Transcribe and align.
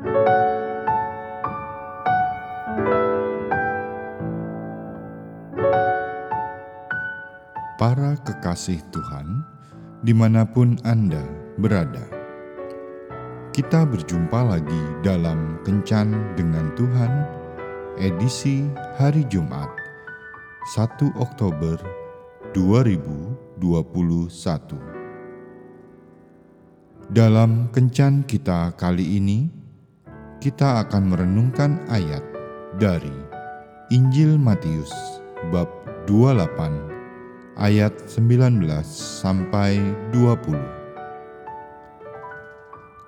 Para 0.00 0.16
kekasih 8.24 8.80
Tuhan, 8.88 9.44
di 10.00 10.16
mana 10.16 10.48
pun 10.48 10.80
Anda 10.88 11.20
berada, 11.60 12.08
kita 13.52 13.84
berjumpa 13.84 14.40
lagi 14.40 15.04
dalam 15.04 15.60
Kencan 15.68 16.16
dengan 16.32 16.72
Tuhan, 16.80 17.12
edisi 18.00 18.64
hari 18.96 19.28
Jumat, 19.28 19.68
1 20.80 21.12
Oktober 21.20 21.76
2021. 22.56 23.52
Dalam 27.12 27.68
Kencan 27.68 28.24
kita 28.24 28.72
kali 28.80 29.20
ini, 29.20 29.59
kita 30.40 30.88
akan 30.88 31.12
merenungkan 31.12 31.76
ayat 31.92 32.24
dari 32.80 33.12
Injil 33.92 34.40
Matius 34.40 34.88
bab 35.52 35.68
28 36.08 37.60
ayat 37.60 37.92
19 38.08 38.64
sampai 39.20 39.76
20. 40.16 40.56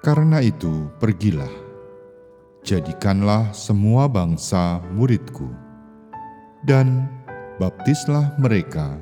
Karena 0.04 0.44
itu, 0.44 0.92
pergilah, 1.00 1.48
jadikanlah 2.60 3.48
semua 3.56 4.12
bangsa 4.12 4.84
muridku, 4.92 5.48
dan 6.68 7.08
baptislah 7.56 8.36
mereka 8.36 9.00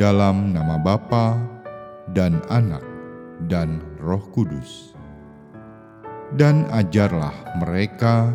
dalam 0.00 0.56
nama 0.56 0.80
Bapa 0.80 1.36
dan 2.16 2.40
Anak 2.48 2.86
dan 3.52 3.84
Roh 4.00 4.22
Kudus. 4.32 4.99
Dan 6.30 6.70
ajarlah 6.70 7.34
mereka 7.58 8.30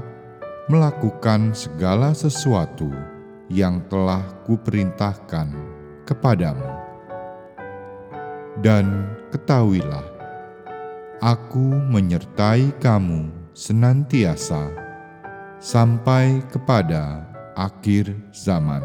melakukan 0.68 1.56
segala 1.56 2.12
sesuatu 2.12 2.92
yang 3.48 3.80
telah 3.88 4.26
kuperintahkan 4.44 5.54
kepadamu. 6.04 6.72
Dan 8.60 9.08
ketahuilah, 9.32 10.04
aku 11.24 11.76
menyertai 11.92 12.76
kamu 12.84 13.32
senantiasa 13.56 14.72
sampai 15.60 16.44
kepada 16.52 17.24
akhir 17.56 18.12
zaman. 18.36 18.84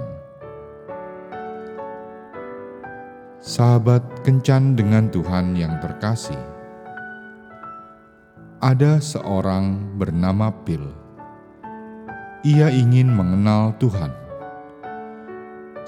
Sahabat 3.40 4.04
kencan 4.22 4.76
dengan 4.76 5.08
Tuhan 5.08 5.56
yang 5.56 5.80
terkasih, 5.80 6.38
ada 8.60 9.00
seorang 9.00 9.96
bernama 9.96 10.52
Pil. 10.68 10.84
Ia 12.44 12.68
ingin 12.68 13.08
mengenal 13.08 13.72
Tuhan. 13.80 14.12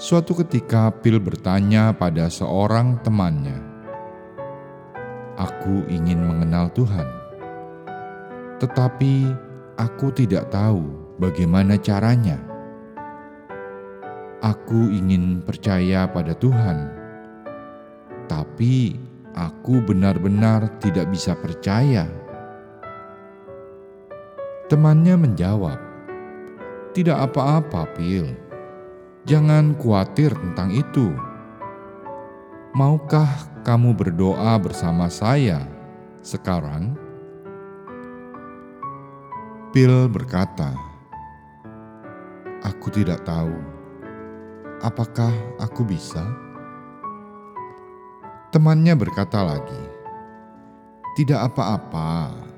Suatu 0.00 0.32
ketika, 0.40 0.88
Pil 0.88 1.20
bertanya 1.20 1.92
pada 1.92 2.32
seorang 2.32 2.96
temannya, 3.04 3.60
"Aku 5.36 5.84
ingin 5.92 6.24
mengenal 6.24 6.72
Tuhan, 6.72 7.04
tetapi 8.56 9.36
aku 9.76 10.08
tidak 10.16 10.48
tahu 10.48 11.12
bagaimana 11.20 11.76
caranya. 11.76 12.40
Aku 14.40 14.88
ingin 14.88 15.44
percaya 15.44 16.08
pada 16.08 16.32
Tuhan." 16.32 17.04
tapi 18.32 18.96
aku 19.36 19.84
benar-benar 19.84 20.80
tidak 20.80 21.12
bisa 21.12 21.36
percaya. 21.36 22.21
Temannya 24.72 25.20
menjawab, 25.20 25.76
"Tidak 26.96 27.12
apa-apa, 27.12 27.92
Pil. 27.92 28.24
Jangan 29.28 29.76
khawatir 29.76 30.32
tentang 30.32 30.72
itu. 30.72 31.12
Maukah 32.72 33.28
kamu 33.68 33.92
berdoa 33.92 34.56
bersama 34.56 35.12
saya 35.12 35.68
sekarang?" 36.24 36.96
Pil 39.76 40.08
berkata, 40.08 40.72
"Aku 42.64 42.88
tidak 42.88 43.28
tahu. 43.28 43.52
Apakah 44.80 45.36
aku 45.60 45.84
bisa?" 45.84 46.24
Temannya 48.48 48.96
berkata 48.96 49.44
lagi, 49.44 49.84
"Tidak 51.12 51.44
apa-apa, 51.44 52.51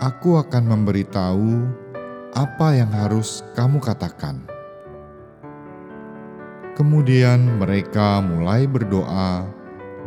aku 0.00 0.40
akan 0.40 0.64
memberitahu 0.64 1.68
apa 2.32 2.74
yang 2.74 2.90
harus 2.90 3.44
kamu 3.52 3.78
katakan." 3.78 4.40
Kemudian 6.80 7.60
mereka 7.60 8.24
mulai 8.24 8.64
berdoa, 8.64 9.44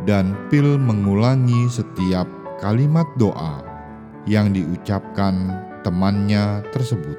dan 0.02 0.34
Pil 0.50 0.74
mengulangi 0.74 1.70
setiap 1.70 2.26
kalimat 2.58 3.06
doa 3.14 3.62
yang 4.26 4.50
diucapkan 4.50 5.54
temannya 5.86 6.66
tersebut. 6.74 7.14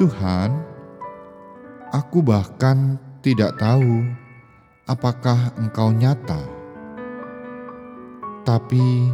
Tuhan, 0.00 0.50
aku 1.94 2.24
bahkan 2.24 2.98
tidak 3.22 3.54
tahu 3.60 4.02
apakah 4.90 5.52
engkau 5.60 5.94
nyata? 5.94 6.40
Tapi 8.42 9.12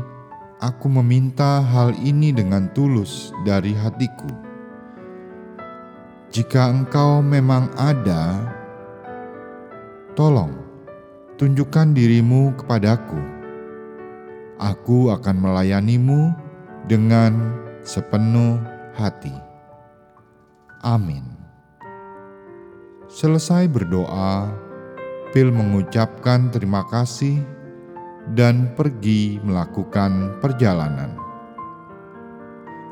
aku 0.59 0.91
meminta 0.91 1.63
hal 1.63 1.95
ini 2.03 2.35
dengan 2.35 2.67
tulus 2.75 3.31
dari 3.47 3.75
hatiku. 3.75 4.31
Jika 6.35 6.69
engkau 6.75 7.25
memang 7.25 7.71
ada, 7.79 8.43
tolong 10.19 10.53
tunjukkan 11.39 11.95
dirimu 11.95 12.53
kepadaku. 12.59 13.19
Aku 14.59 15.15
akan 15.15 15.39
melayanimu 15.39 16.35
dengan 16.91 17.55
sepenuh 17.87 18.59
hati. 18.99 19.33
Amin. 20.83 21.23
Selesai 23.07 23.71
berdoa, 23.71 24.51
Pil 25.31 25.53
mengucapkan 25.53 26.49
terima 26.49 26.83
kasih 26.89 27.58
dan 28.37 28.73
pergi 28.77 29.41
melakukan 29.41 30.37
perjalanan. 30.43 31.17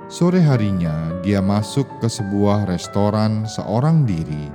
Sore 0.06 0.38
harinya, 0.38 1.10
dia 1.26 1.42
masuk 1.42 1.84
ke 1.98 2.06
sebuah 2.06 2.70
restoran 2.70 3.42
seorang 3.42 4.06
diri, 4.06 4.46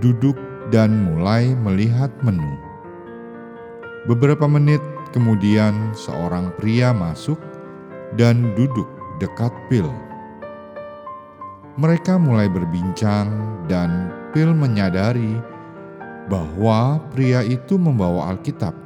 duduk 0.00 0.34
dan 0.72 1.12
mulai 1.12 1.52
melihat 1.52 2.08
menu. 2.24 2.56
Beberapa 4.08 4.48
menit 4.48 4.80
kemudian, 5.12 5.92
seorang 5.92 6.48
pria 6.56 6.96
masuk 6.96 7.36
dan 8.16 8.56
duduk 8.56 8.88
dekat 9.20 9.52
Pil. 9.68 9.86
Mereka 11.76 12.16
mulai 12.16 12.48
berbincang, 12.48 13.28
dan 13.68 14.08
Pil 14.32 14.50
menyadari 14.54 15.36
bahwa 16.30 17.04
pria 17.12 17.44
itu 17.44 17.76
membawa 17.76 18.32
Alkitab. 18.32 18.83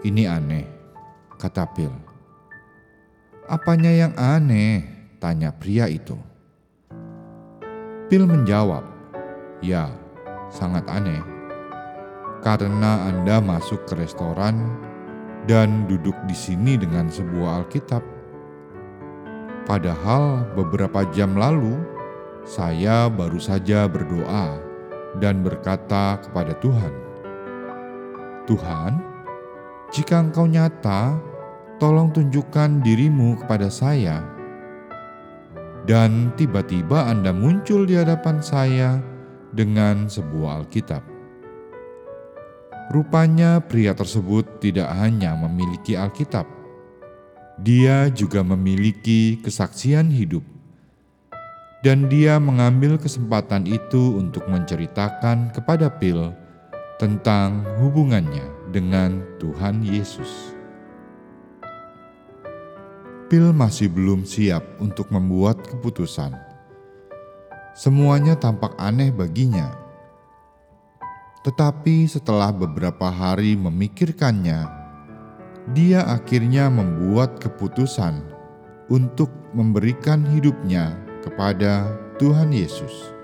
Ini 0.00 0.32
aneh, 0.32 0.64
kata 1.36 1.68
Phil. 1.76 1.92
Apanya 3.44 3.92
yang 3.92 4.16
aneh? 4.16 4.80
Tanya 5.20 5.52
pria 5.52 5.92
itu. 5.92 6.16
Phil 8.08 8.24
menjawab, 8.24 8.80
Ya, 9.60 9.92
sangat 10.48 10.88
aneh. 10.88 11.20
Karena 12.40 13.12
Anda 13.12 13.44
masuk 13.44 13.84
ke 13.84 14.00
restoran 14.00 14.72
dan 15.44 15.84
duduk 15.84 16.16
di 16.24 16.32
sini 16.32 16.80
dengan 16.80 17.12
sebuah 17.12 17.60
Alkitab. 17.60 18.00
Padahal 19.68 20.48
beberapa 20.56 21.04
jam 21.12 21.36
lalu 21.36 21.76
saya 22.48 23.12
baru 23.12 23.36
saja 23.36 23.84
berdoa 23.84 24.56
dan 25.20 25.44
berkata 25.44 26.16
kepada 26.24 26.56
Tuhan, 26.56 26.92
"Tuhan, 28.48 29.09
jika 29.90 30.22
Engkau 30.22 30.46
nyata, 30.46 31.18
tolong 31.82 32.10
tunjukkan 32.14 32.82
dirimu 32.82 33.38
kepada 33.44 33.68
saya." 33.70 34.22
Dan 35.84 36.30
tiba-tiba 36.36 37.08
Anda 37.10 37.34
muncul 37.34 37.88
di 37.88 37.98
hadapan 37.98 38.38
saya 38.44 39.02
dengan 39.50 40.06
sebuah 40.06 40.62
Alkitab. 40.62 41.02
Rupanya 42.90 43.62
pria 43.62 43.94
tersebut 43.94 44.60
tidak 44.62 44.90
hanya 44.98 45.34
memiliki 45.38 45.94
Alkitab, 45.94 46.46
dia 47.60 48.08
juga 48.10 48.40
memiliki 48.40 49.36
kesaksian 49.44 50.08
hidup 50.08 50.40
dan 51.80 52.08
dia 52.12 52.36
mengambil 52.36 53.00
kesempatan 53.00 53.64
itu 53.64 54.16
untuk 54.20 54.44
menceritakan 54.48 55.52
kepada 55.52 55.88
Phil 55.96 56.32
tentang 57.00 57.64
hubungannya 57.80 58.44
dengan 58.70 59.20
Tuhan 59.42 59.82
Yesus. 59.82 60.54
Phil 63.30 63.54
masih 63.54 63.86
belum 63.86 64.26
siap 64.26 64.62
untuk 64.82 65.06
membuat 65.14 65.62
keputusan. 65.62 66.34
Semuanya 67.78 68.34
tampak 68.34 68.74
aneh 68.74 69.14
baginya. 69.14 69.70
Tetapi 71.46 72.10
setelah 72.10 72.50
beberapa 72.50 73.06
hari 73.06 73.54
memikirkannya, 73.54 74.66
dia 75.70 76.02
akhirnya 76.10 76.66
membuat 76.66 77.38
keputusan 77.38 78.18
untuk 78.90 79.30
memberikan 79.54 80.26
hidupnya 80.26 80.98
kepada 81.22 81.94
Tuhan 82.18 82.50
Yesus. 82.50 83.19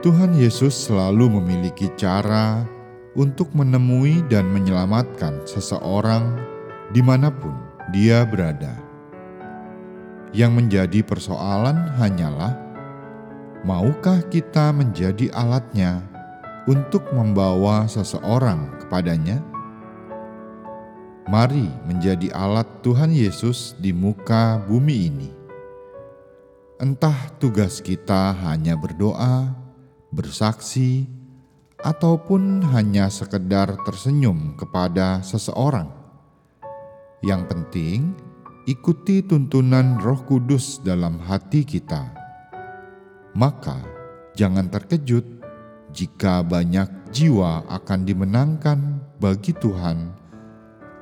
Tuhan 0.00 0.32
Yesus 0.32 0.88
selalu 0.88 1.28
memiliki 1.28 1.92
cara 1.92 2.64
untuk 3.12 3.52
menemui 3.52 4.24
dan 4.32 4.48
menyelamatkan 4.48 5.44
seseorang 5.44 6.40
di 6.88 7.04
mana 7.04 7.28
pun 7.28 7.52
dia 7.92 8.24
berada. 8.24 8.80
Yang 10.32 10.52
menjadi 10.56 11.04
persoalan 11.04 12.00
hanyalah, 12.00 12.56
maukah 13.60 14.24
kita 14.32 14.72
menjadi 14.72 15.28
alatnya 15.36 16.00
untuk 16.64 17.04
membawa 17.12 17.84
seseorang 17.84 18.80
kepadanya? 18.80 19.36
Mari 21.28 21.68
menjadi 21.84 22.32
alat 22.32 22.64
Tuhan 22.80 23.12
Yesus 23.12 23.76
di 23.76 23.92
muka 23.92 24.64
bumi 24.64 25.12
ini. 25.12 25.30
Entah 26.80 27.36
tugas 27.36 27.84
kita 27.84 28.32
hanya 28.32 28.72
berdoa, 28.80 29.59
bersaksi, 30.10 31.06
ataupun 31.80 32.60
hanya 32.76 33.08
sekedar 33.08 33.72
tersenyum 33.88 34.54
kepada 34.60 35.24
seseorang. 35.24 35.88
Yang 37.24 37.42
penting, 37.48 37.98
ikuti 38.68 39.24
tuntunan 39.24 39.96
Roh 40.00 40.20
Kudus 40.24 40.80
dalam 40.84 41.20
hati 41.20 41.64
kita. 41.64 42.12
Maka, 43.32 43.80
jangan 44.36 44.68
terkejut 44.68 45.24
jika 45.92 46.44
banyak 46.44 46.88
jiwa 47.10 47.66
akan 47.66 48.00
dimenangkan 48.06 49.02
bagi 49.18 49.52
Tuhan 49.56 50.12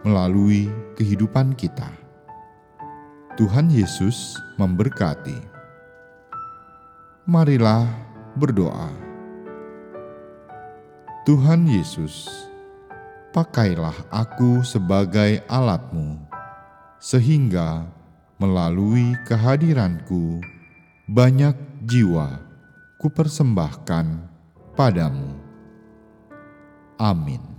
melalui 0.07 0.71
kehidupan 0.97 1.55
kita. 1.59 1.91
Tuhan 3.39 3.71
Yesus 3.71 4.35
memberkati. 4.59 5.39
Marilah 7.29 8.08
berdoa. 8.39 8.95
Tuhan 11.27 11.67
Yesus, 11.67 12.31
pakailah 13.35 14.07
aku 14.09 14.63
sebagai 14.63 15.43
alatmu, 15.51 16.23
sehingga 17.03 17.85
melalui 18.39 19.19
kehadiranku 19.27 20.41
banyak 21.11 21.59
jiwa 21.85 22.39
kupersembahkan 23.03 24.23
padamu. 24.79 25.35
Amin. 26.97 27.58